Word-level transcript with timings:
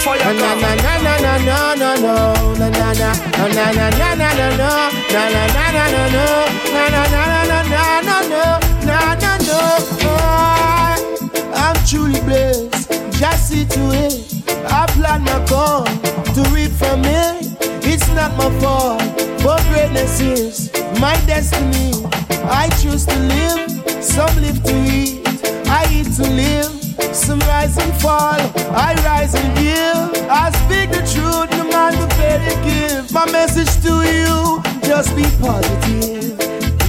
fire 0.00 0.32
na 0.34 0.54
na 0.54 0.74
na 0.74 0.94
na 1.04 1.14
na 1.18 1.38
na 1.38 1.74
na 1.74 1.90
no 1.96 2.54
na 2.54 2.68
na 2.68 2.92
na 2.92 3.10
na 3.34 3.48
na 3.48 3.72
na 3.72 3.90
na 3.90 4.14
na 4.14 4.28
na 4.38 4.48
no 4.56 4.70
na 5.12 5.22
na 5.34 5.42
na 5.56 5.64
na 5.76 5.84
na 5.94 6.02
no 6.14 6.26
na 6.74 6.84
na 6.94 7.02
na 7.14 7.22
na 7.50 7.62
na 7.70 7.88
na 8.08 8.16
no 8.32 8.44
na 8.86 9.14
na 9.22 9.32
no 9.48 9.60
I'm 11.54 11.76
truly 11.86 12.20
blessed 12.20 12.90
just 13.18 13.48
see 13.48 13.64
to 13.64 13.80
it 14.04 14.14
I 14.70 14.86
plan 14.94 15.22
my 15.22 15.44
call 15.46 15.84
to 16.34 16.42
reap 16.54 16.72
from 16.72 17.04
it 17.04 17.56
it's 17.84 18.08
not 18.14 18.36
my 18.36 18.50
fault 18.60 19.02
but 19.42 19.60
greatness 19.70 20.20
is 20.20 20.70
my 21.00 21.14
destiny 21.26 21.92
I 22.44 22.68
choose 22.80 23.04
to 23.06 23.18
live 23.34 23.70
some 24.02 24.34
live 24.40 24.62
to 24.64 24.74
eat 24.86 25.20
I 25.68 25.86
eat 25.92 26.12
to 26.16 26.22
live 26.22 26.72
some 27.14 27.40
rise 27.40 27.76
and 27.78 27.92
fall. 28.00 28.38
I 28.74 28.94
rise 29.04 29.34
and 29.34 29.57
just 34.98 35.14
be 35.14 35.22
positive. 35.40 36.40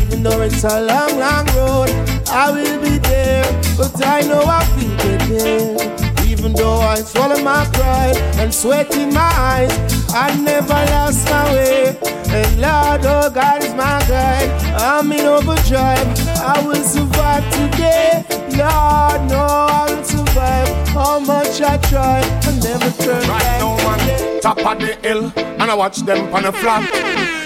Even 0.02 0.24
though 0.24 0.42
it's 0.42 0.64
a 0.64 0.82
long, 0.82 1.20
long 1.20 1.46
road, 1.58 1.90
I 2.28 2.50
will 2.50 2.82
be 2.82 2.98
there. 2.98 3.46
But 3.78 4.04
I 4.04 4.22
know 4.22 4.42
I 4.42 4.66
will 4.74 4.96
get 4.98 5.22
there. 5.30 6.26
Even 6.26 6.54
though 6.54 6.80
I 6.80 6.96
swallow 6.96 7.40
my 7.44 7.66
pride 7.74 8.18
and 8.42 8.52
sweat 8.52 8.96
in 8.96 9.14
my 9.14 9.32
eyes, 9.54 9.72
I 10.10 10.36
never 10.42 10.80
lost 10.94 11.30
my 11.30 11.54
way. 11.54 11.98
And 12.38 12.50
Lord, 12.60 13.02
oh 13.06 13.30
God 13.30 13.64
is 13.64 13.76
my 13.76 14.00
guide. 14.08 14.50
I'm 14.74 15.12
in 15.12 15.28
overdrive. 15.28 16.08
I 16.40 16.64
will 16.66 16.84
survive 16.84 17.46
today. 17.54 18.26
Lord, 18.58 19.22
no, 19.30 19.46
I 19.70 19.86
will 19.88 20.04
survive. 20.04 20.70
How 20.98 21.20
much 21.20 21.62
I 21.62 21.78
try, 21.92 22.22
I 22.48 22.52
never 22.60 22.90
turn 23.04 23.22
right 23.30 23.40
back. 23.44 23.60
man, 23.98 24.09
top 24.42 24.58
of 24.60 24.80
the 24.80 24.96
hill, 25.08 25.32
and 25.36 25.64
I 25.64 25.76
watch 25.76 25.98
them 25.98 26.34
on 26.34 26.44
the 26.44 26.52
flat. 26.52 26.84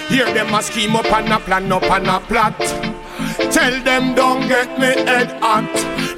Hear 0.08 0.26
them 0.32 0.54
a 0.54 0.62
scheme 0.62 0.96
up 0.96 1.06
and 1.06 1.32
a 1.32 1.40
plan 1.40 1.70
up 1.72 1.82
and 1.84 2.06
a 2.06 2.20
plot. 2.20 2.58
Tell 3.52 3.82
them 3.82 4.14
don't 4.14 4.46
get 4.48 4.78
me 4.78 4.86
head 4.86 5.30
hot. 5.40 5.70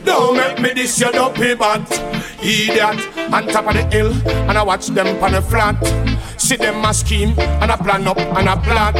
Don't 0.04 0.36
make 0.36 0.60
me 0.60 0.72
this 0.74 1.00
your 1.00 1.12
dopey 1.12 1.54
bat. 1.54 1.90
Idiot 2.42 3.00
on 3.32 3.46
top 3.48 3.66
of 3.66 3.74
the 3.74 3.84
hill, 3.90 4.12
and 4.28 4.58
I 4.58 4.62
watch 4.62 4.88
them 4.88 5.22
on 5.22 5.32
the 5.32 5.42
flat. 5.42 5.76
See 6.38 6.56
them 6.56 6.84
a 6.84 6.92
scheme 6.92 7.34
and 7.38 7.70
a 7.70 7.76
plan 7.76 8.06
up 8.06 8.18
and 8.18 8.48
a 8.48 8.56
plot. 8.56 8.94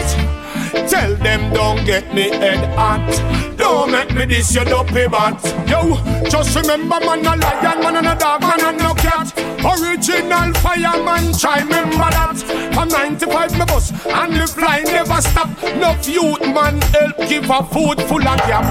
Tell 0.89 1.15
them 1.17 1.53
don't 1.53 1.85
get 1.85 2.15
me 2.15 2.31
head 2.31 2.75
hot. 2.75 3.56
Don't 3.67 3.91
make 3.91 4.15
me 4.15 4.27
this 4.27 4.55
your 4.55 4.65
dopey 4.65 5.09
bat. 5.09 5.43
Yo, 5.67 5.97
just 6.31 6.55
remember 6.55 7.01
man 7.01 7.27
a 7.27 7.35
lion, 7.35 7.81
man 7.83 7.97
and 7.97 8.07
a 8.07 8.15
dog, 8.15 8.41
man 8.43 8.65
and 8.65 8.79
no 8.79 8.95
cat. 8.95 9.27
Original 9.59 10.55
fireman, 10.63 11.33
try 11.33 11.59
remember 11.59 12.09
that. 12.15 12.39
From 12.73 12.89
95 12.89 13.59
me 13.59 13.65
bus 13.67 13.91
and 14.07 14.35
the 14.35 14.47
fly 14.47 14.83
never 14.85 15.21
stop. 15.21 15.51
No 15.83 15.99
youth 16.05 16.43
man 16.55 16.81
help 16.95 17.19
give 17.29 17.51
a 17.51 17.61
food 17.65 18.01
full 18.07 18.23
of 18.23 18.39
gap. 18.47 18.67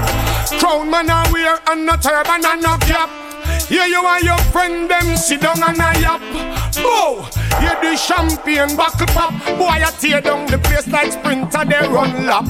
Crown 0.58 0.90
man 0.90 1.10
a 1.10 1.30
wear 1.30 1.58
and 1.68 1.84
no 1.84 1.96
turban 1.96 2.42
and 2.46 2.62
no 2.62 2.78
cap. 2.78 3.10
Here 3.68 3.84
you 3.84 4.02
and 4.02 4.24
your 4.24 4.38
friend 4.50 4.90
them 4.90 5.14
sit 5.18 5.42
down 5.42 5.62
and 5.62 5.76
a 5.76 6.00
yap. 6.00 6.55
Oh, 6.78 7.28
here 7.60 7.76
the 7.80 7.96
champagne 7.96 8.76
buckle 8.76 9.06
pop. 9.08 9.32
Boy, 9.58 9.82
I 9.84 9.90
tear 9.98 10.20
down 10.20 10.46
the 10.46 10.58
place 10.58 10.86
like 10.88 11.12
sprinter, 11.12 11.64
they 11.64 11.86
run 11.88 12.26
lap. 12.26 12.46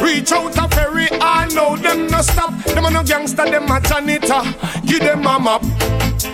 Reach 0.00 0.32
out 0.32 0.56
a 0.56 0.68
ferry, 0.74 1.08
I 1.20 1.46
know 1.54 1.76
them 1.76 2.08
no 2.08 2.22
stop. 2.22 2.52
Them 2.64 2.84
a 2.84 2.90
no 2.90 3.02
gangster, 3.02 3.44
them 3.44 3.70
a 3.70 3.80
janitor. 3.80 4.42
Give 4.86 5.00
them 5.00 5.26
a 5.26 5.38
map. 5.38 5.62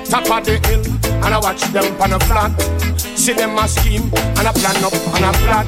Top 0.08 0.30
of 0.30 0.44
the 0.44 0.60
hill, 0.66 0.84
and 1.24 1.34
I 1.34 1.38
watch 1.38 1.62
them 1.72 2.00
on 2.00 2.12
a 2.12 2.20
flat. 2.20 2.52
See 2.98 3.32
them 3.32 3.58
a 3.58 3.68
scheme, 3.68 4.10
and 4.38 4.46
I 4.46 4.52
plan 4.52 4.84
up, 4.84 4.94
and 4.94 5.24
a 5.24 5.32
plot. 5.44 5.66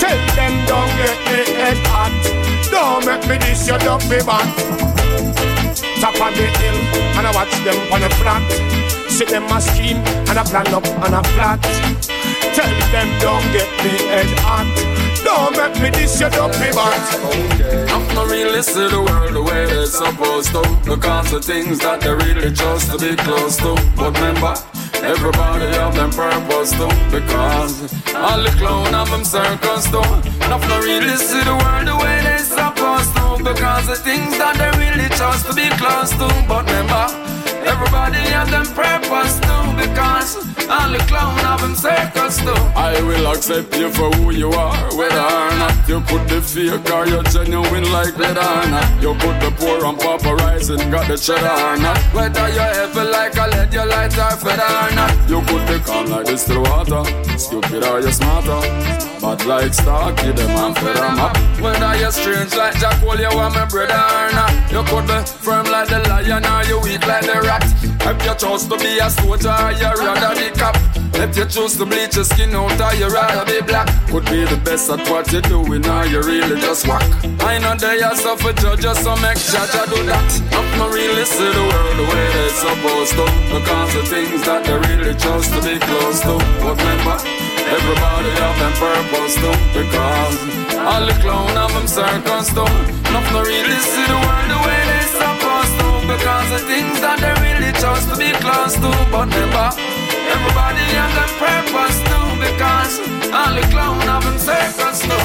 Tell 0.00 0.18
them 0.36 0.66
don't 0.66 0.90
get 0.98 1.18
me 1.28 1.54
head 1.54 1.78
hot. 1.88 2.12
Don't 2.70 3.06
make 3.06 3.28
me 3.28 3.38
this 3.38 3.68
your 3.68 3.78
dumpy 3.78 4.24
bat 4.24 4.74
top 6.04 6.28
of 6.28 6.36
the 6.36 6.44
hill 6.60 6.76
and 7.16 7.26
I 7.26 7.32
watch 7.32 7.54
them 7.64 7.80
on 7.90 8.00
the 8.02 8.10
flat. 8.20 9.03
See 9.14 9.24
them 9.26 9.44
a 9.44 9.60
scheme 9.60 9.98
and 10.26 10.38
a 10.38 10.42
plan 10.42 10.66
up 10.74 10.84
and 10.84 11.14
a 11.14 11.22
plot. 11.22 11.62
Tell 11.62 12.74
them 12.90 13.08
don't 13.20 13.46
get 13.54 13.70
me 13.84 13.94
head 14.10 14.26
hot. 14.42 14.66
Don't 15.22 15.54
make 15.56 15.80
me 15.80 15.90
this 15.90 16.18
your 16.18 16.30
dopey 16.30 16.74
bat. 16.74 16.98
I'm 17.94 18.02
not 18.12 18.26
really 18.28 18.60
see 18.60 18.88
the 18.88 18.98
world 18.98 19.34
the 19.34 19.40
way 19.40 19.66
they're 19.66 19.86
supposed 19.86 20.50
to 20.50 20.62
Because 20.82 21.30
the 21.30 21.40
things 21.40 21.78
that 21.78 22.00
they 22.00 22.10
really 22.10 22.50
chose 22.50 22.86
to 22.90 22.98
be 22.98 23.14
close 23.14 23.56
to 23.58 23.78
But 23.94 24.18
remember, 24.18 24.54
everybody 25.06 25.70
have 25.78 25.94
them 25.94 26.10
purpose 26.10 26.72
too 26.72 26.90
Because 27.14 27.94
all 28.14 28.42
the 28.42 28.50
clown 28.58 28.94
have 28.94 29.10
them 29.10 29.22
circles 29.22 29.86
too 29.90 30.02
I'm 30.50 30.60
not 30.66 30.82
really 30.82 31.14
see 31.16 31.42
the 31.46 31.54
world 31.54 31.86
the 31.86 31.96
way 32.02 32.18
they're 32.26 32.38
supposed 32.42 33.14
to 33.14 33.38
Because 33.38 33.86
the 33.86 33.96
things 33.96 34.34
that 34.42 34.58
they 34.58 34.70
really 34.74 35.08
chose 35.14 35.42
to 35.46 35.54
be 35.54 35.70
close 35.78 36.10
to 36.18 36.26
But 36.50 36.66
remember, 36.66 37.33
everybody 37.66 38.18
have 38.32 38.50
them 38.50 38.66
purpose 38.74 39.40
too 39.40 39.64
Because 39.76 40.36
all 40.68 40.90
the 40.90 40.98
clown 41.08 41.36
have 41.44 41.60
them 41.60 41.74
circles 41.74 42.38
too. 42.38 42.62
I 42.74 43.00
will 43.02 43.26
accept 43.32 43.76
you 43.76 43.90
for 43.90 44.10
who 44.16 44.32
you 44.32 44.50
are 44.52 44.76
Whether 44.96 45.20
or 45.20 45.50
not 45.58 45.74
you 45.86 46.00
could 46.00 46.26
be 46.28 46.40
fake 46.40 46.90
or 46.90 47.06
you're 47.06 47.22
genuine 47.24 47.92
like 47.92 48.16
that 48.16 48.38
or 48.40 48.70
not. 48.70 49.02
You 49.02 49.12
could 49.20 49.38
be 49.38 49.50
poor 49.60 49.84
and 49.84 49.98
paparazzi 49.98 50.78
got 50.90 51.08
the 51.08 51.16
cheddar 51.18 51.44
or 51.44 51.76
not. 51.76 51.98
Whether 52.14 52.48
you're 52.56 52.72
heavy 52.72 53.04
like 53.04 53.36
a 53.36 53.46
lead, 53.52 53.72
you 53.72 53.84
light 53.84 54.16
or 54.16 54.32
feather 54.40 54.64
or 54.64 54.90
not. 54.96 55.12
You 55.28 55.42
could 55.42 55.68
be 55.68 55.78
calm 55.84 56.06
like 56.06 56.24
this 56.24 56.42
still 56.42 56.62
water 56.62 57.04
Stupid 57.36 57.84
or 57.84 58.00
you 58.00 58.12
smarter. 58.12 58.60
But 59.20 59.44
like 59.44 59.74
Starkey, 59.74 60.32
them 60.32 60.50
and 60.50 60.76
feather 60.78 61.04
up. 61.04 61.36
Whether 61.60 61.96
you're 61.96 62.12
strange 62.12 62.54
like 62.54 62.78
Jack 62.80 62.96
Hole, 63.04 63.20
you 63.20 63.28
are 63.28 63.50
my 63.50 63.66
brother 63.66 63.92
or 63.92 64.32
not 64.32 64.63
You 64.74 64.82
could 64.90 65.06
be 65.06 65.22
firm 65.22 65.66
like 65.70 65.86
the 65.86 66.02
lion 66.10 66.42
or 66.42 66.64
you 66.66 66.80
weak 66.82 67.06
like 67.06 67.22
the 67.22 67.38
rat? 67.46 67.62
If 67.86 68.18
you 68.26 68.34
choose 68.34 68.66
to 68.66 68.74
be 68.74 68.98
a 68.98 69.06
soldier 69.06 69.54
you 69.78 69.86
rather 70.02 70.34
be 70.34 70.50
cop 70.58 70.74
If 71.14 71.38
you 71.38 71.46
choose 71.46 71.78
to 71.78 71.86
bleach 71.86 72.18
your 72.18 72.24
skin 72.26 72.50
out 72.58 72.74
or 72.82 72.92
you 72.98 73.06
rather 73.06 73.46
be 73.46 73.62
black? 73.62 73.86
Could 74.10 74.26
be 74.26 74.42
the 74.42 74.58
best 74.66 74.90
at 74.90 74.98
what 75.06 75.30
you're 75.30 75.46
doing 75.46 75.86
or 75.86 76.04
you 76.10 76.18
really 76.26 76.58
just 76.58 76.88
whack? 76.90 77.06
I 77.46 77.62
know 77.62 77.78
they 77.78 78.02
are 78.02 78.18
suffer 78.18 78.50
judge 78.50 78.82
just 78.82 79.06
so 79.06 79.14
make 79.22 79.38
judge 79.38 79.70
do 79.94 80.02
that. 80.10 80.26
Not 80.50 80.90
really 80.90 81.22
see 81.22 81.54
the 81.54 81.64
world 81.70 81.94
the 81.94 82.06
way 82.10 82.26
they're 82.34 82.58
supposed 82.58 83.14
to. 83.14 83.26
Because 83.54 83.94
the 83.94 84.02
things 84.10 84.42
that 84.42 84.66
they 84.66 84.74
really 84.74 85.14
chose 85.14 85.46
to 85.54 85.62
be 85.62 85.78
close 85.78 86.18
to. 86.26 86.34
But 86.66 86.74
remember, 86.82 87.22
everybody 87.62 88.30
have 88.42 88.58
them 88.58 88.74
purpose 88.74 89.38
too 89.38 89.54
Because 89.70 90.63
all 90.84 91.06
the 91.06 91.16
clown 91.22 91.48
have 91.56 91.72
them 91.72 91.88
circles 91.88 92.48
too 92.52 92.68
Not 93.12 93.24
not 93.32 93.46
really 93.46 93.80
see 93.80 94.06
the 94.12 94.18
world 94.24 94.48
the 94.52 94.58
way 94.66 94.80
they're 94.90 95.10
supposed 95.16 95.74
to. 95.80 95.88
Because 96.12 96.48
the 96.54 96.60
things 96.68 97.00
that 97.00 97.18
they 97.24 97.34
really 97.40 97.72
chose 97.80 98.04
to 98.10 98.14
be 98.20 98.30
close 98.44 98.74
to. 98.76 98.90
But 99.10 99.32
remember, 99.32 99.68
everybody 100.34 100.84
have 101.00 101.14
them 101.16 101.32
purpose 101.40 101.98
too 102.10 102.28
Because 102.44 102.92
all 103.32 103.52
the 103.56 103.64
clown 103.72 103.98
have 104.08 104.24
them 104.24 104.38
circles 104.38 105.00
too 105.08 105.24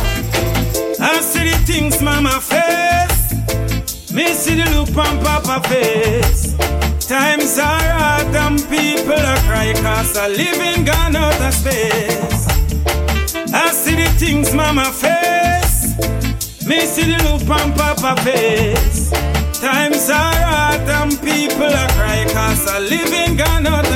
I 1.02 1.20
see 1.22 1.50
the 1.50 1.58
things 1.68 2.02
mama 2.02 2.40
face. 2.42 3.32
Me 4.12 4.34
see 4.34 4.56
the 4.56 4.68
look 4.76 4.96
on 4.98 5.20
papa 5.24 5.68
face. 5.68 6.56
Times 7.08 7.58
are 7.58 7.88
hard 8.00 8.36
and 8.36 8.60
people 8.70 9.14
are 9.32 9.42
cry 9.48 9.74
Cause 9.82 10.16
a 10.18 10.28
living 10.30 10.86
gone 10.86 11.16
out 11.16 11.40
of 11.42 11.54
space. 11.54 12.30
I 12.34 12.39
things 14.20 14.54
mama 14.54 14.92
face. 14.92 15.96
Me 16.68 16.82
see 16.82 17.06
the 17.12 17.18
look 17.24 17.50
on 17.50 17.74
papa 17.74 18.22
face. 18.22 19.10
Times 19.62 20.10
are 20.10 20.36
hard 20.52 20.82
and 21.00 21.12
people 21.22 21.72
are 21.82 21.90
cry 21.98 22.26
Cause 22.34 22.66
a 22.76 22.80
living 22.80 23.38
gone 23.38 23.66
out 23.68 23.89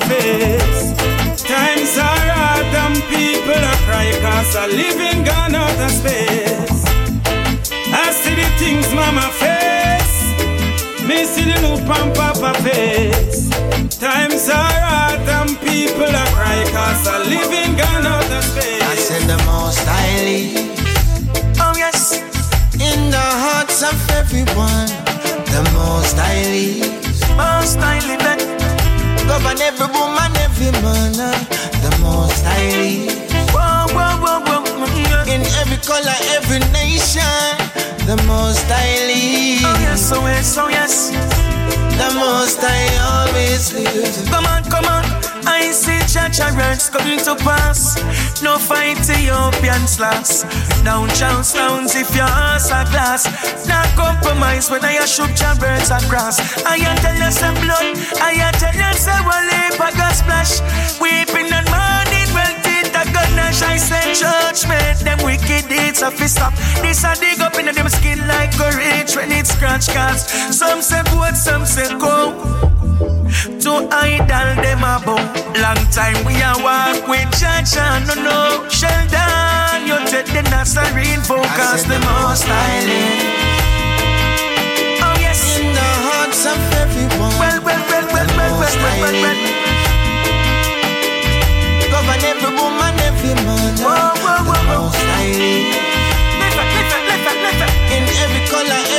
face, 0.00 0.92
me 1.52 1.64
see 1.84 1.94
the 2.00 2.08
look 2.12 2.36
on 2.38 2.94
papa 2.94 3.32
face. 3.40 3.42
Times 3.42 3.58
are 3.58 3.62
people 3.62 3.66
are 3.66 3.80
cry 3.82 4.12
cause 4.22 4.66
I 4.66 4.78
live 4.78 5.12
in 5.12 5.24
gone 5.24 5.54
out 5.64 5.86
of 5.86 5.92
space. 5.92 6.92
I 7.92 8.10
see 8.10 8.34
the 8.34 8.48
things 8.60 8.88
mama 8.94 9.28
face. 9.42 10.16
Me 11.06 11.24
see 11.24 11.44
the 11.50 11.58
loop 11.64 11.88
on 11.90 12.12
papa 12.14 12.54
face. 12.62 13.50
Times 13.98 14.48
are 14.48 14.78
hard 14.88 15.28
and 15.36 15.58
people 15.60 16.12
are 16.22 16.32
cry 16.36 16.62
cause 16.72 17.06
I 17.06 17.18
live 17.32 17.52
in 17.52 17.76
gone 17.76 18.06
out 18.06 18.32
of 18.32 18.44
space. 18.44 18.82
I 18.82 18.96
said 18.96 19.22
the 19.28 19.38
most 19.44 19.84
I 19.86 20.06
live. 20.28 20.70
Oh 21.60 21.74
yes. 21.76 22.22
In 22.74 23.10
the 23.10 23.28
hearts 23.44 23.82
of 23.82 23.98
everyone. 24.20 24.88
The 25.54 25.62
most 25.74 26.16
I 26.16 26.34
live. 26.54 27.36
Most 27.36 27.78
I 27.78 27.98
live. 28.06 28.61
Govern 29.42 29.60
every 29.60 29.86
woman, 29.86 30.36
every 30.38 30.70
man. 30.82 31.18
Uh, 31.18 31.34
the 31.82 31.90
most 32.00 32.44
I. 32.46 33.10
Whoa, 33.50 33.90
whoa, 33.90 34.22
whoa, 34.22 34.38
whoa. 34.46 34.86
Mm-hmm. 34.86 35.30
In 35.30 35.42
every 35.58 35.78
color, 35.78 36.14
every 36.30 36.60
nation. 36.70 37.58
The 38.06 38.22
most 38.26 38.64
I 38.70 39.02
live. 39.08 39.64
Oh 39.66 39.78
yes, 39.82 40.12
oh 40.12 40.26
yes, 40.26 40.58
oh 40.58 40.68
yes. 40.68 41.10
The 41.98 42.14
most 42.14 42.60
I 42.62 42.86
always 43.02 43.72
live. 43.74 44.30
Come 44.30 44.46
on, 44.46 44.62
come 44.70 44.84
on. 44.84 45.21
I 45.46 45.70
see 45.72 45.98
church 46.06 46.38
words 46.56 46.90
coming 46.90 47.18
to 47.20 47.34
pass. 47.36 47.96
No 48.42 48.58
fight 48.58 48.98
Ethiopian 48.98 49.86
slacks. 49.86 50.44
Down 50.84 51.08
chance 51.10 51.52
downs 51.52 51.94
if 51.94 52.14
your 52.14 52.24
ass 52.24 52.68
a 52.70 52.84
glass. 52.90 53.26
Not 53.66 53.86
compromise 53.96 54.70
when 54.70 54.84
I 54.84 55.04
shoot 55.06 55.34
your 55.40 55.54
birds 55.56 55.90
across. 55.90 56.38
I 56.64 56.78
tell 57.00 57.16
you 57.16 57.30
some 57.30 57.54
blood. 57.54 57.96
I 58.20 58.50
tell 58.58 58.74
you 58.74 58.92
some 58.94 59.24
wally 59.24 59.62
a 59.82 59.96
gas 59.96 60.18
splash. 60.20 60.60
Weeping 61.00 61.50
and 61.52 61.66
mourning 61.70 62.30
well 62.34 62.54
teeth 62.62 62.94
a 62.94 63.04
ganache. 63.10 63.62
I 63.62 63.76
say 63.76 64.14
judgment. 64.14 65.00
Them 65.00 65.18
wicked 65.24 65.68
deeds 65.68 66.02
of 66.02 66.14
fist 66.14 66.40
up. 66.40 66.54
This 66.82 67.04
a 67.04 67.14
dig 67.18 67.40
up 67.40 67.58
in 67.58 67.66
them 67.66 67.88
skin 67.88 68.18
like 68.26 68.54
a 68.60 68.70
rich 68.76 69.16
when 69.16 69.32
it 69.32 69.46
scratch 69.46 69.88
cars. 69.88 70.22
Some 70.56 70.82
say 70.82 71.02
what, 71.14 71.36
some 71.36 71.66
say 71.66 71.88
go. 71.98 72.71
To 73.32 73.88
idol 73.88 74.60
them 74.60 74.84
about 74.84 75.24
Long 75.56 75.80
time 75.88 76.20
we 76.28 76.36
a 76.44 76.52
walk 76.60 77.08
with 77.08 77.32
church 77.32 77.80
and 77.80 78.04
no. 78.06 78.14
No 78.28 78.68
Sheldon, 78.68 79.88
you 79.88 79.96
take 80.04 80.28
the 80.36 80.44
Nazarene 80.52 81.24
focus 81.24 81.88
the 81.88 81.96
most 82.04 82.44
styling 82.44 83.24
Oh 85.00 85.16
yes. 85.16 85.56
In 85.58 85.72
the 85.72 85.90
hearts 86.04 86.44
of 86.44 86.60
everyone 86.76 87.32
Well, 87.40 87.56
well, 87.64 87.82
well, 87.88 88.06
well, 88.12 88.28
well, 88.36 88.52
well, 88.60 88.76
well, 88.84 88.96
well, 89.00 89.16
well 89.24 89.40
Govern 91.88 92.20
every 92.20 92.52
woman, 92.52 92.94
every 93.00 93.32
man 93.48 93.74
Whoa, 93.80 94.12
whoa, 94.20 94.44
whoa, 94.44 94.60
whoa. 94.60 94.92
most 94.92 95.00
styling 95.00 95.72
Lift 96.36 96.60
it, 96.60 96.68
lift 96.68 96.94
it, 96.94 97.02
lift 97.08 97.32
it, 97.32 97.38
lift 97.48 97.64
it 97.64 97.72
In 97.96 98.04
every 98.12 98.44
color, 98.52 98.91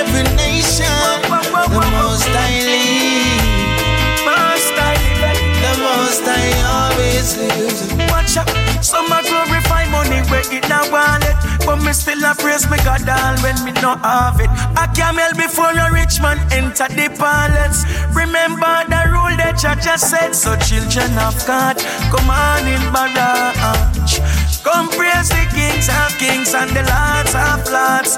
still 11.94 12.24
a 12.26 12.34
praise 12.36 12.70
me 12.70 12.78
God 12.78 13.08
all 13.08 13.38
when 13.44 13.58
me 13.64 13.72
not 13.82 14.00
have 14.02 14.40
it. 14.40 14.50
A 14.78 14.90
camel 14.94 15.32
before 15.38 15.72
a 15.72 15.92
rich 15.94 16.20
man 16.22 16.40
enter 16.52 16.88
the 16.90 17.14
palace. 17.18 17.86
Remember 18.16 18.84
the 18.90 19.02
rule 19.14 19.36
that 19.38 19.58
just 19.62 20.10
said, 20.10 20.34
so 20.34 20.56
children 20.58 21.14
of 21.18 21.38
God, 21.46 21.78
come 22.10 22.30
on 22.30 22.66
in 22.68 22.84
barrage. 22.92 24.20
Come 24.64 24.90
praise 24.90 25.30
the 25.30 25.44
kings 25.52 25.90
of 25.92 26.12
kings 26.18 26.54
and 26.56 26.72
the 26.72 26.84
lords 26.88 27.36
of 27.36 27.62
lords. 27.68 28.18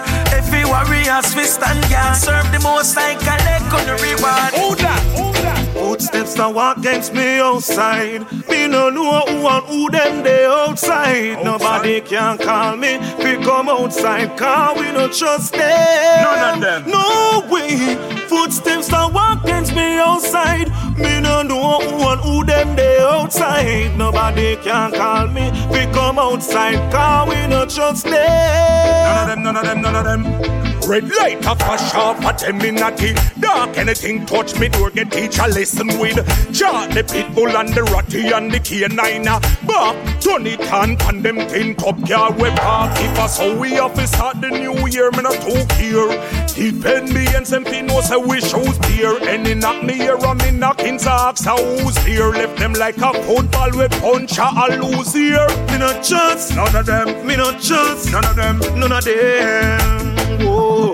Warrior's 0.76 1.34
fist 1.34 1.62
and 1.66 1.82
gas 1.90 2.26
serve 2.26 2.52
the 2.52 2.60
most 2.60 2.98
I 2.98 3.16
collect 3.16 3.72
on 3.72 3.86
the 3.88 3.96
reward. 4.04 4.52
Hold 4.60 4.78
that, 4.80 5.02
that. 5.44 5.74
Footsteps 5.74 6.34
that 6.34 6.54
walk 6.54 6.78
against 6.80 7.14
me 7.14 7.40
outside. 7.40 8.30
Me 8.50 8.68
no 8.68 8.90
know 8.90 9.22
who 9.22 9.48
and 9.48 9.66
who 9.68 9.90
them 9.90 10.22
they 10.22 10.46
outside. 10.46 10.66
outside. 10.76 11.46
Nobody 11.46 12.02
can 12.02 12.38
call 12.38 12.76
me. 12.76 12.98
We 13.24 13.42
come 13.44 13.70
outside, 13.70 14.38
cause 14.38 14.78
we 14.78 14.92
no 14.92 15.08
trust 15.08 15.54
them. 15.54 16.24
None 16.24 16.56
of 16.56 16.62
them. 16.62 16.92
No 16.92 17.48
way. 17.50 17.96
Footsteps 18.28 18.90
that 18.90 19.14
walk 19.14 19.46
against 19.46 19.74
me 19.74 19.98
outside. 19.98 20.68
Me 20.98 21.22
no 21.22 21.42
know 21.42 21.80
who 21.80 22.10
and 22.12 22.22
who 22.22 22.44
them 22.44 22.76
they 22.76 23.00
outside. 23.00 23.98
Nobody 23.98 24.58
can 24.58 24.92
call 24.92 25.28
me. 25.28 25.52
We 25.72 25.86
come 25.94 26.20
outside, 26.20 26.92
cause 26.92 27.30
we 27.30 27.48
no 27.48 27.66
trust 27.66 28.04
them. 28.04 29.15
None 29.56 29.66
of 29.66 29.72
them, 29.72 29.82
none 29.84 29.96
of 29.96 30.04
them. 30.04 30.66
Red 30.86 31.10
light 31.16 31.40
a 31.46 31.56
flash 31.56 31.96
off 31.96 32.20
a 32.26 32.34
ten 32.38 32.58
minute 32.58 33.18
Dark 33.40 33.78
anything 33.78 34.26
touch 34.26 34.60
me 34.60 34.68
door 34.68 34.90
get 34.90 35.10
teacher 35.10 35.48
lesson 35.48 35.88
with. 35.98 36.18
Jar 36.52 36.86
the 36.90 37.04
pitbull 37.04 37.56
and 37.58 37.70
the 37.70 37.84
ratty 37.84 38.28
and 38.34 38.52
the 38.52 38.60
canine. 38.60 39.24
Bop 39.66 39.96
turn 40.20 40.46
it 40.46 40.60
on 40.74 40.98
pan 40.98 41.22
them 41.22 41.38
tin 41.48 41.74
cup 41.74 41.98
car 42.06 42.34
we 42.34 42.50
park? 42.50 42.92
If 43.00 43.18
us 43.18 43.38
how 43.38 43.56
we 43.56 43.78
to 43.78 44.08
start 44.08 44.42
the 44.42 44.50
new 44.50 44.88
year 44.88 45.10
me 45.12 45.22
not 45.22 45.36
too 45.36 45.66
care. 45.80 46.12
Depend 46.56 47.14
me 47.14 47.26
and 47.34 47.48
some 47.48 47.64
know 47.64 48.02
say 48.02 48.16
we 48.18 48.40
shows 48.40 48.78
here 48.88 49.18
Any 49.24 49.56
knock 49.56 49.84
me 49.84 49.94
here 49.94 50.18
and 50.18 50.42
me 50.42 50.52
knocking 50.52 51.00
socks 51.00 51.46
a 51.46 51.52
who's 51.52 51.98
here 52.06 52.30
Left 52.30 52.58
them 52.58 52.74
like 52.74 52.98
a 52.98 53.14
football 53.24 53.72
with 53.72 53.92
punch 54.02 54.38
a 54.38 54.82
lose 54.82 55.14
here. 55.14 55.48
Me 55.68 55.78
no 55.78 55.92
chance 56.02 56.56
none 56.56 56.76
of 56.76 56.86
them 56.86 57.28
Me 57.28 57.36
no 57.36 57.52
chance 57.60 57.85
none 58.16 58.26
of 58.26 58.36
them 58.38 58.80
none 58.80 58.92
of 58.94 59.04
them 59.04 60.16
Whoa. 60.40 60.94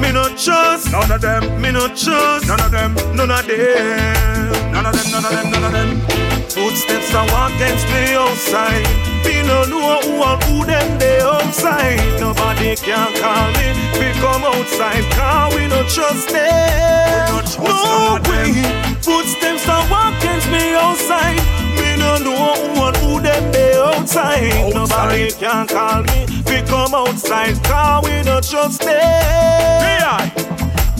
Me 0.00 0.10
no 0.10 0.24
trust 0.36 0.90
none 0.90 1.10
of 1.12 1.20
them. 1.20 1.60
Me 1.60 1.70
no 1.70 1.88
trust 1.88 2.46
none 2.48 2.60
of 2.60 2.70
them. 2.70 2.94
None 3.14 3.30
of 3.30 3.46
them. 3.46 4.72
None 4.72 4.86
of 4.86 4.94
them. 4.94 5.10
None 5.12 5.24
of 5.24 5.30
them. 5.30 5.50
None 5.50 5.64
of 5.64 5.72
them. 5.72 6.00
Footsteps 6.48 7.10
that 7.12 7.28
walk 7.32 7.52
against 7.56 7.86
me 7.92 8.14
outside. 8.14 8.86
Me 9.24 9.42
no 9.42 9.64
know 9.64 10.00
who 10.06 10.22
and 10.22 10.42
who 10.44 10.64
them 10.64 10.98
they 10.98 11.20
outside. 11.20 12.00
Nobody 12.20 12.76
can 12.76 13.10
call 13.20 13.48
me. 13.58 13.68
We 13.98 14.12
come 14.20 14.44
outside, 14.44 15.04
cause 15.12 15.54
we 15.54 15.66
no 15.68 15.82
trust 15.88 16.28
them. 16.30 17.28
We 17.28 17.36
no 17.36 17.40
trust 17.42 17.58
no 17.58 18.20
way. 18.30 18.52
Them. 18.52 18.94
Footsteps 19.02 19.66
that 19.66 19.84
walk 19.90 20.14
against 20.22 20.48
me 20.48 20.74
outside. 20.74 21.63
Me 21.78 21.96
no 21.96 22.18
know 22.18 22.54
who 22.54 22.86
and 22.86 22.96
who 22.98 23.20
they 23.20 23.78
outside. 23.78 24.42
outside. 24.52 24.74
Nobody 24.74 25.30
can 25.32 25.66
call 25.66 26.02
me. 26.02 26.26
We 26.46 26.62
come 26.66 26.94
outside, 26.94 27.62
cause 27.64 28.04
we 28.04 28.22
not 28.22 28.44
trust 28.44 28.80
them. 28.80 28.90
Yeah. 28.90 30.30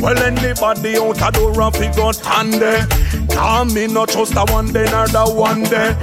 Well, 0.00 0.18
anybody 0.18 0.96
out 0.98 1.22
a 1.26 1.30
door 1.32 1.60
and 1.62 1.74
fi 1.74 1.92
go 1.94 2.12
stand 2.12 2.54
there. 2.54 2.86
Call 3.30 3.64
me 3.64 3.86
not 3.86 4.10
trust 4.10 4.34
the 4.34 4.44
one 4.50 4.72
day 4.72 4.84
the 4.84 5.32
one 5.34 5.62
day. 5.64 5.96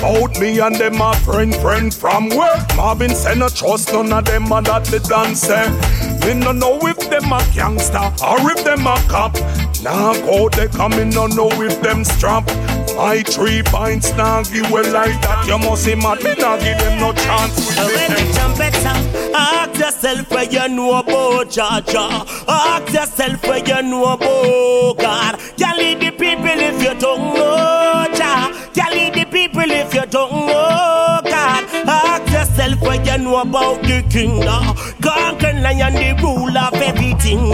Bout 0.00 0.38
me 0.38 0.58
and 0.60 0.76
them 0.76 1.00
a 1.00 1.14
friend, 1.16 1.54
friend 1.56 1.92
from 1.94 2.28
work. 2.30 2.76
Marvin 2.76 3.14
say 3.14 3.34
no 3.34 3.48
trust 3.48 3.92
none 3.92 4.12
of 4.12 4.24
them 4.24 4.52
and 4.52 4.66
that 4.66 4.84
the 4.84 5.00
dance. 5.00 5.48
Me 6.24 6.34
no 6.34 6.52
know 6.52 6.78
if 6.82 6.98
them 7.08 7.32
a 7.32 7.40
gangster 7.54 8.12
or 8.24 8.38
if 8.50 8.64
them 8.64 8.86
a 8.86 8.96
cop. 9.08 9.34
Now 9.82 10.12
go 10.26 10.48
they 10.48 10.68
come 10.68 10.94
in 10.94 11.10
no 11.10 11.26
know 11.26 11.48
if 11.62 11.80
them 11.82 12.04
strap. 12.04 12.46
My 12.96 13.22
three 13.22 13.62
pints 13.62 14.10
now 14.14 14.42
give 14.42 14.70
well 14.70 14.90
like 14.92 15.20
that. 15.20 15.46
You 15.46 15.58
must 15.58 15.84
see 15.84 15.94
mad 15.94 16.22
me 16.24 16.34
not 16.34 16.60
give 16.60 16.78
them 16.78 16.98
no 16.98 17.12
chance. 17.12 17.76
When 17.76 18.10
the 18.10 18.32
trumpet 18.34 18.74
sound, 18.80 19.06
ask 19.34 19.78
yourself 19.78 20.30
where 20.30 20.44
you 20.44 20.68
know 20.68 20.98
about 20.98 21.50
Jah. 21.50 21.82
Ask 22.48 22.92
yourself 22.94 23.42
where 23.42 23.58
you 23.58 23.82
know 23.82 24.12
about 24.14 24.96
God. 24.98 25.38
Can 25.58 25.76
lead 25.76 26.00
the 26.00 26.10
people 26.10 26.58
if 26.68 26.82
you 26.82 26.98
don't 26.98 27.34
know 27.34 28.06
Jah. 28.14 28.70
Can 28.72 28.92
lead 28.92 29.14
the 29.14 29.24
people 29.26 29.70
if 29.70 29.92
you 29.92 30.06
don't 30.06 30.32
know 30.32 31.20
God. 31.22 31.64
Ask 31.86 32.32
yourself 32.32 32.80
where 32.80 33.02
you 33.04 33.18
know 33.22 33.36
about 33.42 33.82
the 33.82 34.02
kingdom. 34.08 34.74
Conquer 35.02 35.52
lion, 35.60 35.94
the 35.94 36.16
rule 36.22 36.56
of 36.56 36.74
everything. 36.74 37.50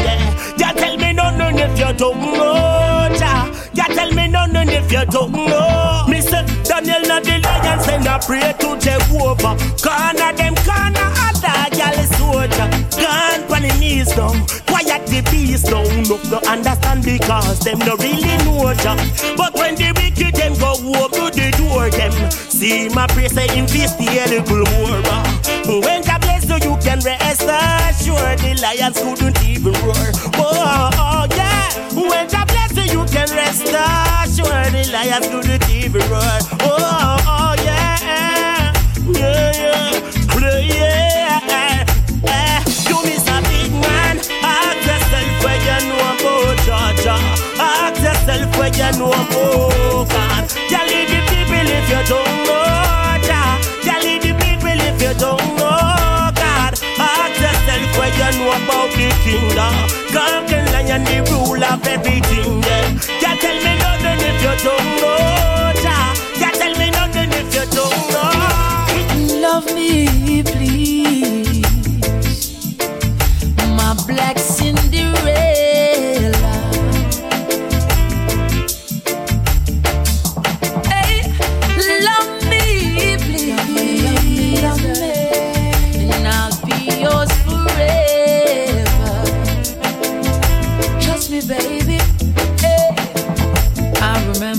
Yeah, 0.57 0.73
tell 0.73 0.97
me 0.97 1.13
no, 1.13 1.37
no, 1.37 1.49
if 1.49 1.79
you 1.79 1.93
don't 1.95 2.21
know 2.21 3.09
Jah. 3.19 3.62
Yeah, 3.89 3.95
tell 3.95 4.13
me 4.13 4.29
no, 4.29 4.47
no, 4.47 4.63
if 4.63 4.93
you 4.93 5.05
don't 5.07 5.33
know. 5.33 6.05
Mr. 6.07 6.43
Daniel, 6.65 7.03
not 7.09 7.25
the 7.25 7.39
lion, 7.43 7.81
send 7.81 8.07
a 8.07 8.19
prayer 8.19 8.53
to 8.55 8.79
Jehovah. 8.79 9.57
Corner 9.83 10.33
them, 10.37 10.55
corner 10.63 11.09
other, 11.27 11.71
gal 11.75 11.97
soldier. 12.15 12.69
Gone 13.01 13.43
on 13.51 13.63
the 13.63 13.77
knees 13.81 14.15
down, 14.15 14.47
quiet 14.67 15.07
the 15.07 15.27
beast 15.31 15.67
down. 15.67 16.05
Look, 16.05 16.23
no 16.31 16.39
understand 16.49 17.05
because 17.05 17.61
them 17.61 17.79
no 17.81 17.97
really 17.97 18.37
know 18.45 18.71
ya. 18.85 18.95
But 19.37 19.55
when 19.55 19.75
the 19.75 19.93
wicked 19.99 20.35
them 20.37 20.55
go 20.59 20.73
open 21.03 21.33
the 21.35 21.51
door, 21.59 21.91
them 21.91 22.13
see 22.31 22.89
my 22.91 23.07
prayer 23.09 23.29
say 23.29 23.47
in 23.59 23.67
peace 23.67 23.95
the 23.95 24.07
little 24.31 24.63
more. 24.79 25.81
When 25.83 26.03
God 26.03 26.21
bless 26.21 26.47
you, 26.49 26.57
you 26.71 26.77
can 26.83 27.01
rest 27.01 27.43
assured 27.43 28.39
the 28.39 28.55
lions 28.63 28.99
couldn't 29.01 29.43
even 29.43 29.73
roar. 29.83 30.11
Oh, 30.39 30.91
oh 30.95 31.27
yeah, 31.37 31.42
when 32.13 32.27
of 32.27 32.47
bless 32.49 32.73
you 32.77 32.85
you 32.95 33.03
can 33.09 33.29
rest 33.35 33.65
assured. 33.65 34.73
The 34.73 34.83
liars 34.93 35.27
do 35.33 35.41
the 35.43 35.59
TV 35.67 35.97
road. 36.13 36.43
Oh, 36.61 36.77
oh, 37.27 37.55
yeah, 37.65 38.73
yeah, 39.09 39.53
yeah, 40.37 40.61
yeah. 40.61 41.41
yeah. 42.25 42.59
You 42.89 42.99
miss 43.09 43.27
a 43.29 43.39
big 43.49 43.73
man. 43.85 44.17
Ask 44.45 44.81
yourself 44.89 45.33
where 45.45 45.61
you 45.69 45.79
know 45.89 46.13
about 46.13 46.57
Georgia. 46.67 47.17
Ask 47.59 48.03
yourself 48.07 48.49
where 48.59 48.75
you 48.81 48.91
know 48.99 49.13
about 49.13 50.09
God. 50.13 50.45
You 50.71 50.81
leave 50.91 51.09
the 51.13 51.21
people 51.31 51.69
if 51.79 51.91
you 51.91 52.03
don't. 52.09 52.42
Know 58.39 58.51
about 58.51 58.91
the 58.97 59.09
kingdom. 59.25 59.75
Conquer 60.13 60.65
lion, 60.73 61.05
the 61.05 61.19
rule 61.31 61.63
of 61.65 61.87
everything. 61.87 62.63
Yeah. 62.63 62.99
Can't 63.21 63.41
tell 63.41 63.57
me 63.57 63.73
nothing 63.79 64.02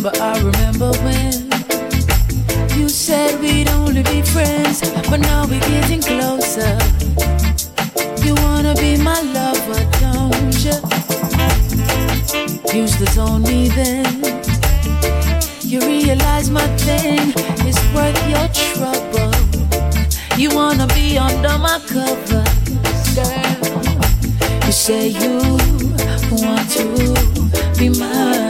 remember, 0.04 0.22
I 0.22 0.38
remember 0.40 0.92
when 1.04 1.34
you 2.78 2.90
said 2.90 3.40
we'd 3.40 3.70
only 3.70 4.04
be 4.04 4.22
friends, 4.22 4.82
but 5.10 5.20
now 5.20 5.46
we're 5.46 5.60
getting 5.62 6.02
closer. 6.02 6.78
You 8.26 8.36
wanna 8.36 8.76
be 8.76 8.98
my 8.98 9.22
lover, 9.22 9.84
don't 10.02 10.66
you? 10.66 10.78
Used 12.74 12.98
to 13.00 13.06
told 13.16 13.44
me 13.44 13.70
then. 13.70 14.06
You 15.62 15.80
realize 15.82 16.50
my 16.50 16.68
thing 16.78 17.34
is 17.66 17.78
worth 17.94 18.20
your 18.28 18.48
trouble. 18.68 19.32
You 20.38 20.50
wanna 20.54 20.88
be 20.88 21.18
under 21.18 21.58
my 21.58 21.80
cover, 21.88 22.44
girl. 23.16 24.66
You 24.66 24.72
say 24.72 25.08
you 25.08 25.38
want 26.32 26.70
to 26.72 27.80
be 27.80 27.90
mine. 27.90 28.43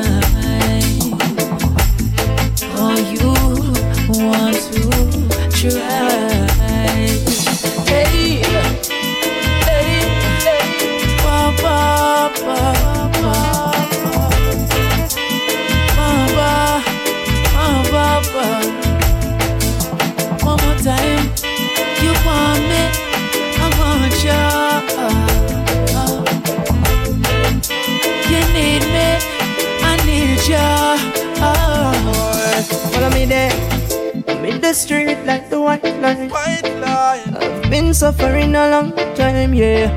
The 34.73 34.79
street 34.79 35.21
like 35.25 35.51
the 35.51 35.61
white 35.61 35.83
line. 36.01 36.29
White 36.29 36.65
line. 36.81 37.35
I've 37.37 37.69
been 37.69 37.93
suffering 37.93 38.55
a 38.55 38.69
long 38.73 38.91
time, 39.13 39.53
yeah. 39.53 39.93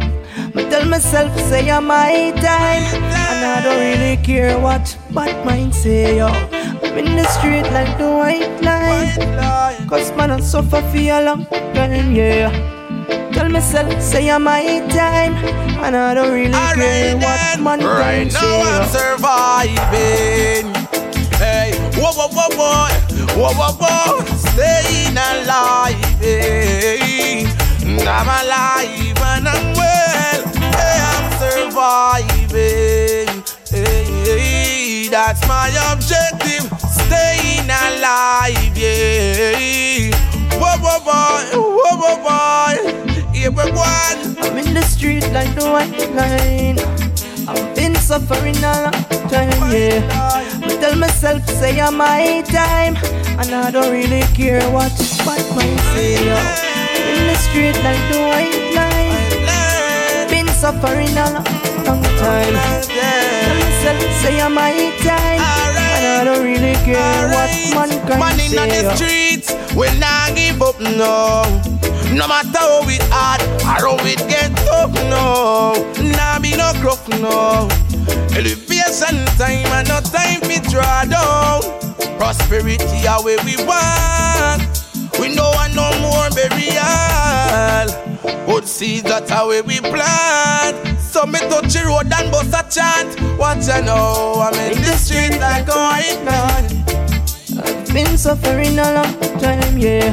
But 0.53 0.69
tell 0.69 0.85
myself, 0.85 1.33
say 1.49 1.71
I'm 1.71 1.87
my 1.87 2.31
time. 2.45 2.85
And 3.33 3.41
I 3.55 3.63
don't 3.65 3.81
really 3.81 4.23
care 4.23 4.59
what 4.61 4.85
bad 5.15 5.47
mind 5.47 5.75
say, 5.75 6.19
yo. 6.19 6.27
I'm 6.29 6.99
in 6.99 7.17
the 7.17 7.25
street 7.25 7.65
like 7.73 7.97
the 7.97 8.11
white 8.21 8.53
line. 8.61 9.17
White 9.17 9.37
line. 9.41 9.89
Cause 9.89 10.13
man, 10.13 10.31
I 10.31 10.41
suffer 10.41 10.83
for 10.83 10.99
a 10.99 11.25
long 11.25 11.47
time, 11.73 12.13
yeah. 12.13 12.53
Tell 13.33 13.49
myself, 13.49 14.03
say 14.03 14.29
I'm 14.29 14.43
my 14.45 14.85
time. 14.91 15.33
And 15.85 15.97
I 15.97 16.13
don't 16.13 16.35
really 16.35 16.53
care 16.53 17.15
Alright 17.15 17.15
what 17.25 17.41
then. 17.41 17.65
man 17.65 17.81
Right 17.81 18.29
can 18.29 18.29
now 18.29 18.41
say, 18.45 18.61
I'm 18.61 18.83
yo. 18.83 18.89
surviving. 18.93 20.67
Hey, 21.41 21.73
whoa, 21.97 22.13
whoa, 22.13 22.29
whoa, 22.29 22.49
boy, 22.57 22.93
whoa, 23.35 23.53
whoa, 23.55 23.73
whoa, 23.81 24.25
staying 24.37 25.17
alive. 25.17 25.95
Hey, 26.21 27.45
eh. 27.45 27.67
I'm 28.09 28.29
alive 28.29 29.19
and 29.19 29.49
I'm 29.49 29.75
well. 29.75 30.43
Hey, 30.77 30.99
I'm 31.13 31.27
surviving. 31.41 33.29
Hey, 33.69 34.05
hey, 34.25 35.09
that's 35.09 35.43
my 35.49 35.69
objective, 35.93 36.71
staying 36.89 37.69
alive. 37.69 38.77
Yeah. 38.77 40.15
Whoa, 40.59 40.79
whoa, 40.79 41.01
boy, 41.01 41.45
whoa, 41.59 41.97
whoa, 42.03 42.17
boy. 42.23 42.75
Here 43.33 43.51
we 43.51 43.71
go. 43.73 43.83
I'm 43.83 44.57
in 44.59 44.75
the 44.75 44.83
street 44.83 45.25
like 45.33 45.55
the 45.55 45.67
white 45.71 46.11
line. 46.15 46.96
Suffering 48.07 48.57
a 48.59 48.83
long 48.87 49.29
time, 49.29 49.51
yeah. 49.75 50.61
But 50.61 50.81
tell 50.81 50.95
myself, 50.95 51.45
say 51.49 51.81
I'm 51.81 51.97
my 51.97 52.41
time. 52.47 52.95
And 53.41 53.51
I 53.51 53.73
don't 53.73 53.91
really 53.91 54.23
care 54.33 54.63
what 54.71 54.93
what 55.27 55.43
might 55.57 55.75
say, 55.91 56.15
yo. 56.23 56.39
In 57.11 57.27
the 57.27 57.35
street 57.35 57.75
like 57.83 57.99
the 58.07 58.23
white 58.31 58.75
line. 58.79 60.31
Been 60.31 60.47
suffering 60.55 61.11
a 61.19 61.35
long, 61.35 61.45
long 61.83 62.03
time. 62.23 62.55
Tell 62.87 63.55
myself, 63.59 64.01
say 64.23 64.41
I'm 64.41 64.55
my 64.55 64.71
time. 65.03 65.43
And 65.43 66.07
I 66.07 66.25
don't 66.25 66.45
really 66.45 66.75
care 66.87 67.29
what 67.35 67.51
man 67.75 67.91
can 68.07 68.21
Man 68.21 68.39
in 68.39 68.53
the 68.55 68.95
streets, 68.95 69.53
we 69.75 69.91
not 69.99 70.33
give 70.37 70.63
up 70.63 70.79
no. 70.79 71.43
No 72.15 72.29
matter 72.29 72.57
how 72.57 72.89
it 72.89 73.03
hard 73.11 73.43
or 73.43 73.99
how 73.99 74.07
it 74.07 74.23
get 74.29 74.55
tough, 74.65 74.95
no. 75.11 75.75
Nah 76.15 76.39
be 76.39 76.57
no 76.57 76.71
gruff, 76.81 77.03
no. 77.09 77.69
Elevation 78.37 79.25
time 79.39 79.67
and 79.73 79.89
no 79.89 80.01
time 80.01 80.41
fi 80.43 80.59
draw 80.71 81.05
down. 81.05 81.63
Prosperity 82.19 83.07
are 83.07 83.23
where 83.23 83.43
we 83.45 83.57
want. 83.65 84.63
We 85.19 85.35
know 85.35 85.51
want 85.55 85.75
no 85.75 85.91
more 86.01 86.29
burial. 86.31 87.87
Good 88.47 88.67
seeds 88.69 89.05
that 89.05 89.31
are 89.33 89.47
where 89.47 89.63
we 89.63 89.81
plant. 89.81 90.99
So 91.01 91.25
me 91.27 91.39
touch 91.41 91.73
the 91.73 91.85
road 91.87 92.13
and 92.13 92.31
bust 92.31 92.53
a 92.53 92.63
chant. 92.69 93.21
What 93.39 93.59
you 93.67 93.83
know? 93.85 94.41
I'm 94.41 94.55
in 94.55 94.83
the 94.83 94.97
street 94.97 95.39
like 95.41 95.69
a 95.69 95.77
white 95.77 96.23
man. 96.25 96.85
I've 97.59 97.93
been 97.93 98.19
suffering 98.19 98.79
a 98.79 98.93
long 98.93 99.41
time, 99.41 99.79
yeah. 99.79 100.13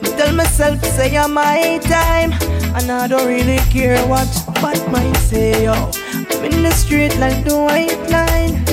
But 0.00 0.16
tell 0.18 0.34
myself, 0.34 0.84
say 0.84 1.16
I'm 1.16 1.34
my 1.34 1.78
time. 1.82 2.32
And 2.74 2.90
I 2.90 3.06
don't 3.06 3.26
really 3.26 3.58
care 3.70 4.04
what 4.06 4.28
bad 4.56 4.80
mind 4.90 5.16
say, 5.18 5.64
yo. 5.64 5.72
I'm 5.72 5.92
in 6.44 6.62
the 6.62 6.70
street 6.72 7.16
like 7.18 7.44
the 7.44 7.56
white 7.56 7.98
line. 8.10 8.64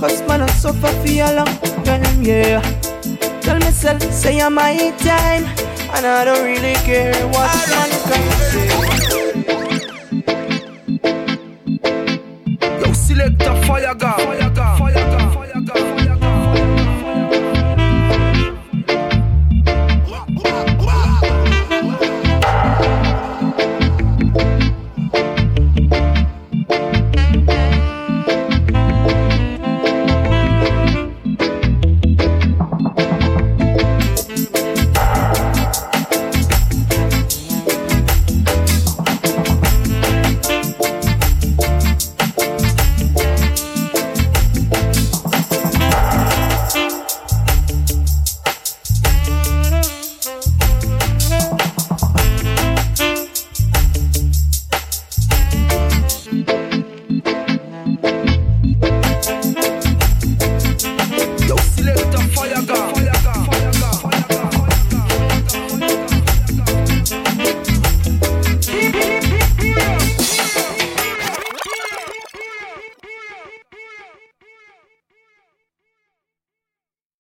Cause 0.00 0.20
man, 0.28 0.42
I 0.42 0.46
suffer 0.48 0.88
for 0.88 1.08
a 1.08 1.32
long 1.34 1.54
time, 1.84 2.22
yeah. 2.22 2.60
Tell 3.40 3.58
myself, 3.60 4.02
say 4.02 4.40
I'm 4.40 4.54
my 4.54 4.92
time. 4.98 5.44
And 5.94 6.04
I 6.04 6.24
don't 6.24 6.44
really 6.44 6.74
care 6.84 7.14
what 7.28 7.50
man 7.70 7.90
can 8.08 8.24
say. 8.50 8.68
Yo, 12.80 12.92
select 12.92 13.42
a 13.42 13.54
fire 13.66 13.94
gun. 13.94 14.25